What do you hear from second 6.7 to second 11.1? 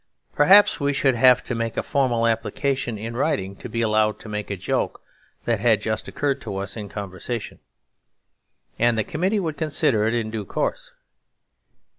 in conversation. And the committee would consider it in due course.